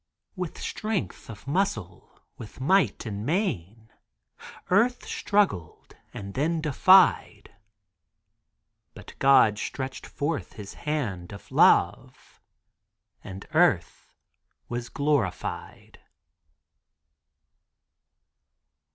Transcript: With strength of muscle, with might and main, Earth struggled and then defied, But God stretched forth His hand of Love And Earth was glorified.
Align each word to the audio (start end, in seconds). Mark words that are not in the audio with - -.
With 0.35 0.57
strength 0.59 1.29
of 1.29 1.45
muscle, 1.47 2.23
with 2.35 2.59
might 2.59 3.05
and 3.05 3.23
main, 3.23 3.91
Earth 4.71 5.05
struggled 5.07 5.95
and 6.11 6.33
then 6.33 6.59
defied, 6.59 7.51
But 8.95 9.13
God 9.19 9.59
stretched 9.59 10.07
forth 10.07 10.53
His 10.53 10.73
hand 10.73 11.31
of 11.31 11.51
Love 11.51 12.41
And 13.23 13.45
Earth 13.53 14.15
was 14.67 14.89
glorified. 14.89 15.99